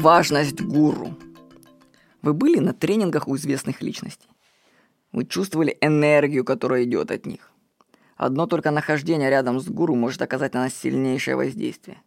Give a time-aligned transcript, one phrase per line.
[0.00, 1.14] Важность гуру.
[2.22, 4.30] Вы были на тренингах у известных личностей?
[5.12, 7.52] Вы чувствовали энергию, которая идет от них?
[8.16, 11.98] Одно только нахождение рядом с гуру может оказать на нас сильнейшее воздействие.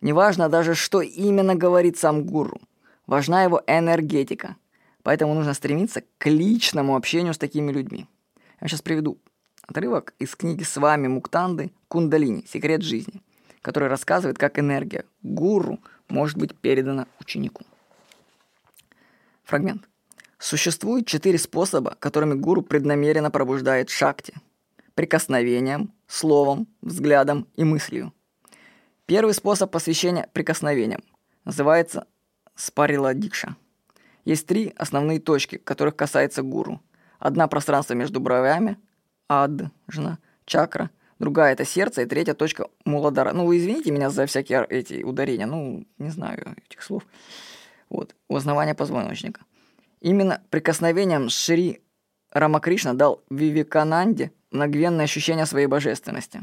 [0.00, 2.60] Неважно даже, что именно говорит сам гуру.
[3.06, 4.56] Важна его энергетика.
[5.04, 8.08] Поэтому нужно стремиться к личному общению с такими людьми.
[8.60, 9.18] Я сейчас приведу
[9.62, 11.70] отрывок из книги «С вами Муктанды.
[11.86, 12.44] Кундалини.
[12.48, 13.22] Секрет жизни»,
[13.62, 15.78] который рассказывает, как энергия гуру
[16.10, 17.64] может быть передана ученику.
[19.44, 19.88] Фрагмент.
[20.38, 24.34] Существует четыре способа, которыми гуру преднамеренно пробуждает шакти.
[24.94, 28.12] Прикосновением, словом, взглядом и мыслью.
[29.06, 31.02] Первый способ посвящения прикосновением
[31.44, 32.06] называется
[32.54, 33.56] спарила дикша.
[34.24, 36.80] Есть три основные точки, которых касается гуру.
[37.18, 38.78] Одна пространство между бровями,
[39.28, 43.32] аджна, чакра, другая это сердце, и третья точка муладара.
[43.32, 47.04] Ну, вы извините меня за всякие эти ударения, ну, не знаю этих слов.
[47.88, 49.42] Вот, у основания позвоночника.
[50.00, 51.80] Именно прикосновением Шри
[52.32, 56.40] Рамакришна дал Вивекананде мгновенное ощущение своей божественности.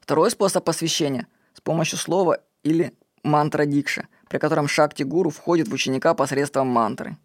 [0.00, 6.14] Второй способ посвящения– с помощью слова или мантра дикша, при котором шакти-гуру входит в ученика
[6.14, 7.16] посредством мантры.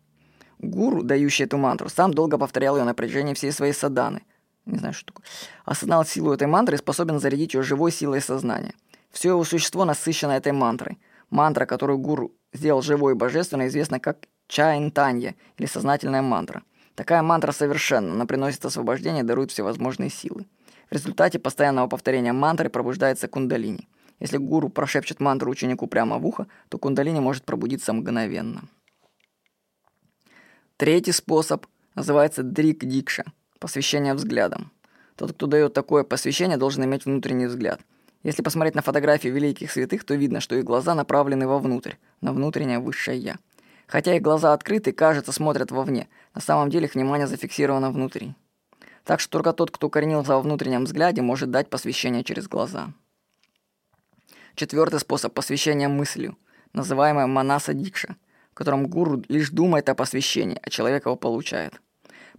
[0.59, 4.23] Гуру, дающий эту мантру, сам долго повторял ее на протяжении всей своей саданы.
[4.66, 5.25] Не знаю, что такое.
[5.63, 8.73] Осознал силу этой мантры и способен зарядить ее живой силой сознания.
[9.11, 10.99] Все его существо насыщено этой мантрой.
[11.30, 16.63] Мантра, которую гуру сделал живой и божественной, известна как чаинтанья или сознательная мантра.
[16.95, 20.45] Такая мантра совершенна, она приносит освобождение и дарует всевозможные силы.
[20.89, 23.88] В результате постоянного повторения мантры пробуждается кундалини.
[24.19, 28.63] Если гуру прошепчет мантру ученику прямо в ухо, то кундалини может пробудиться мгновенно.
[30.77, 33.25] Третий способ называется дрик-дикша–
[33.59, 34.72] посвящение взглядом.
[35.16, 37.81] Тот, кто дает такое посвящение, должен иметь внутренний взгляд.
[38.23, 42.80] Если посмотреть на фотографии великих святых, то видно, что их глаза направлены вовнутрь, на внутреннее
[42.80, 43.38] высшее «я».
[43.88, 48.34] Хотя их глаза открыты, кажется, смотрят вовне, на самом деле их внимание зафиксировано внутри.
[49.03, 52.91] Так что только тот, кто укоренился во внутреннем взгляде, может дать посвящение через глаза.
[54.56, 56.35] Четвертый способ посвящения мыслью,
[56.74, 58.16] называемая манаса дикша,
[58.52, 61.79] в котором гуру лишь думает о посвящении, а человек его получает.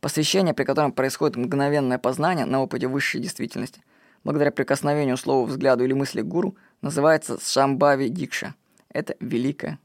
[0.01, 3.83] Посвящение, при котором происходит мгновенное познание на опыте высшей действительности,
[4.25, 8.55] благодаря прикосновению слова, взгляду или мысли гуру, называется шамбави дикша.
[8.91, 9.79] Это великое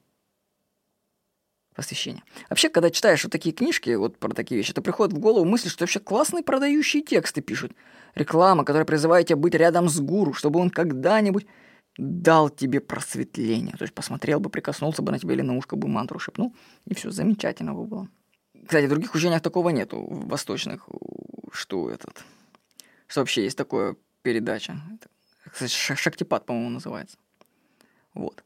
[1.76, 2.24] посвящение.
[2.50, 5.70] Вообще, когда читаешь вот такие книжки, вот про такие вещи, то приходит в голову мысль,
[5.70, 7.72] что вообще классные продающие тексты пишут.
[8.14, 11.48] Реклама, которая призывает тебя быть рядом с гуру, чтобы он когда-нибудь
[11.98, 13.76] дал тебе просветление.
[13.78, 16.56] То есть посмотрел бы, прикоснулся бы на тебя или на ушко бы мантру шепнул,
[16.86, 18.08] и все, замечательно бы было.
[18.72, 20.88] Кстати, в других учениях такого нету, в восточных,
[21.52, 22.24] что этот,
[23.06, 24.82] что вообще есть такое передача.
[25.52, 27.18] Кстати, шактипад, по-моему, называется.
[28.14, 28.46] Вот.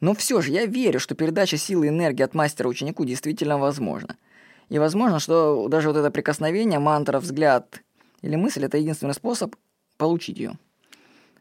[0.00, 4.18] Но все же я верю, что передача силы и энергии от мастера ученику действительно возможна.
[4.68, 7.82] И возможно, что даже вот это прикосновение, мантра, взгляд
[8.20, 9.56] или мысль– это единственный способ
[9.96, 10.58] получить ее.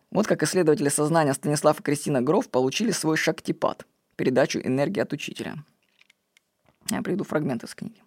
[0.09, 5.57] Вот как исследователи сознания Станислав и Кристина Гров получили свой шактипад– передачу энергии от учителя.
[6.89, 8.01] Я приведу фрагмент из книги.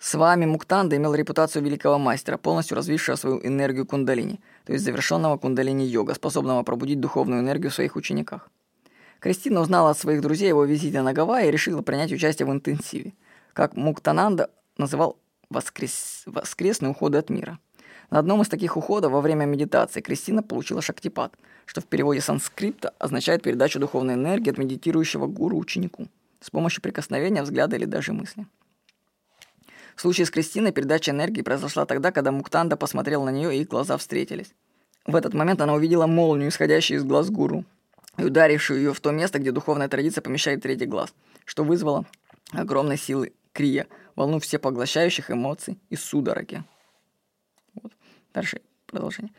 [0.00, 5.36] С вами Муктанда имел репутацию великого мастера, полностью развившего свою энергию кундалини, то есть завершенного
[5.36, 8.50] кундалини-йога, способного пробудить духовную энергию в своих учениках.
[9.18, 13.12] Кристина узнала от своих друзей его визите на Гавайи и решила принять участие в интенсиве,
[13.52, 15.18] как Муктананда называл
[15.50, 16.22] воскрес...
[16.24, 17.58] воскресный уход от мира–
[18.10, 21.32] на одном из таких уходов во время медитации Кристина получила шактипад,
[21.64, 26.08] что в переводе санскрипта означает передачу духовной энергии от медитирующего гуру ученику
[26.40, 28.46] с помощью прикосновения, взгляда или даже мысли.
[30.00, 33.68] В случае с Кристиной передача энергии произошла тогда, когда Муктанда посмотрел на нее и их
[33.68, 34.54] глаза встретились.
[35.04, 37.66] В этот момент она увидела молнию, исходящую из глаз гуру,
[38.16, 41.12] и ударившую ее в то место, где духовная традиция помещает третий глаз,
[41.44, 42.06] что вызвало
[42.50, 46.64] огромной силы крия, волну всепоглощающих эмоций и судороги.
[48.32, 49.34] Дальше продолжение.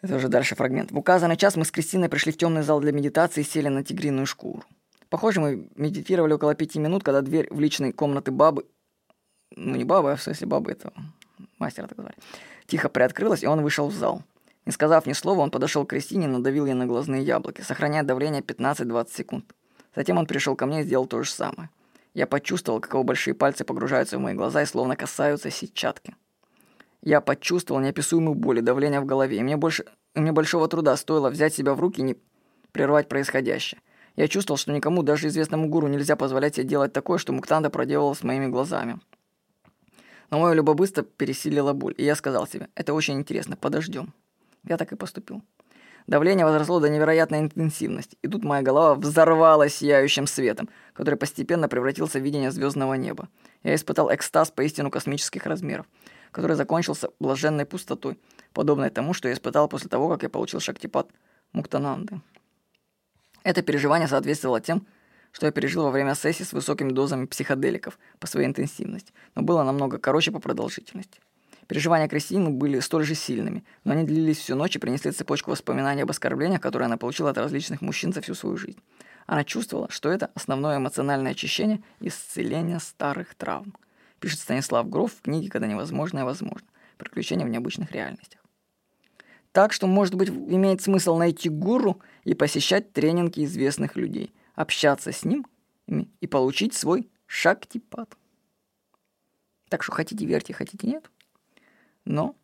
[0.00, 0.90] Это уже дальше фрагмент.
[0.90, 3.84] В указанный час мы с Кристиной пришли в темный зал для медитации и сели на
[3.84, 4.64] тигриную шкуру.
[5.10, 8.64] Похоже, мы медитировали около пяти минут, когда дверь в личной комнаты бабы,
[9.56, 10.92] ну не бабы, а в смысле бабы этого
[11.58, 12.14] мастера так звали,
[12.66, 14.22] тихо приоткрылась, и он вышел в зал.
[14.66, 18.02] Не сказав ни слова, он подошел к Кристине и надавил ей на глазные яблоки, сохраняя
[18.02, 19.44] давление 15-20 секунд.
[19.96, 21.70] Затем он пришел ко мне и сделал то же самое.
[22.14, 26.14] Я почувствовал, как его большие пальцы погружаются в мои глаза и словно касаются сетчатки.
[27.02, 30.96] Я почувствовал неописуемую боль и давление в голове, и мне, больше, и мне большого труда
[30.96, 32.16] стоило взять себя в руки и не
[32.72, 33.80] прервать происходящее.
[34.16, 38.12] Я чувствовал, что никому, даже известному гуру, нельзя позволять себе делать такое, что Муктанда проделала
[38.12, 39.00] с моими глазами.
[40.30, 44.14] Но мое любопытство пересилило боль, и я сказал себе, это очень интересно, подождем.
[44.64, 45.42] Я так и поступил.
[46.06, 52.18] Давление возросло до невероятной интенсивности, и тут моя голова взорвалась сияющим светом, который постепенно превратился
[52.18, 53.28] в видение звездного неба.
[53.62, 55.86] Я испытал экстаз поистину космических размеров,
[56.32, 58.18] который закончился блаженной пустотой,
[58.52, 61.08] подобной тому, что я испытал после того, как я получил шактипад
[61.52, 62.20] Муктананды.
[63.42, 64.86] Это переживание соответствовало тем,
[65.32, 69.62] что я пережил во время сессии с высокими дозами психоделиков по своей интенсивности, но было
[69.62, 71.20] намного короче по продолжительности.
[71.66, 76.02] Переживания Кристины были столь же сильными, но они длились всю ночь и принесли цепочку воспоминаний
[76.02, 78.80] об оскорблениях, которые она получила от различных мужчин за всю свою жизнь.
[79.26, 83.76] Она чувствовала, что это основное эмоциональное очищение и исцеление старых травм.
[84.18, 86.66] Пишет Станислав Гров в книге «Когда невозможное возможно.
[86.96, 88.40] Приключения в необычных реальностях».
[89.52, 95.24] Так что, может быть, имеет смысл найти гуру и посещать тренинги известных людей, общаться с
[95.24, 95.46] ним
[95.86, 98.16] и получить свой шактипад.
[99.68, 101.10] Так что хотите верьте, хотите нет–
[102.04, 102.34] но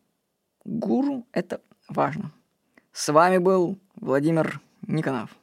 [0.64, 2.32] гуру— это важно.
[2.92, 5.36] С вами был Владимир Никонов.